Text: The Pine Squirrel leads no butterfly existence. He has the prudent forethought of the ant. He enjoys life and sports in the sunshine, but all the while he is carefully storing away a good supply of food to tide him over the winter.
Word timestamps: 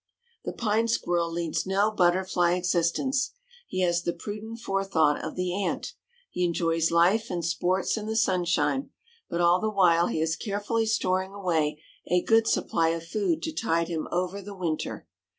The 0.45 0.53
Pine 0.53 0.87
Squirrel 0.87 1.31
leads 1.31 1.67
no 1.67 1.91
butterfly 1.91 2.53
existence. 2.55 3.33
He 3.67 3.81
has 3.81 4.01
the 4.01 4.13
prudent 4.13 4.57
forethought 4.57 5.23
of 5.23 5.35
the 5.35 5.53
ant. 5.63 5.93
He 6.31 6.43
enjoys 6.43 6.89
life 6.89 7.29
and 7.29 7.45
sports 7.45 7.95
in 7.97 8.07
the 8.07 8.15
sunshine, 8.15 8.89
but 9.29 9.41
all 9.41 9.61
the 9.61 9.69
while 9.69 10.07
he 10.07 10.19
is 10.19 10.35
carefully 10.35 10.87
storing 10.87 11.35
away 11.35 11.83
a 12.07 12.23
good 12.23 12.47
supply 12.47 12.89
of 12.89 13.05
food 13.05 13.43
to 13.43 13.53
tide 13.53 13.89
him 13.89 14.07
over 14.11 14.41
the 14.41 14.55
winter. 14.55 15.07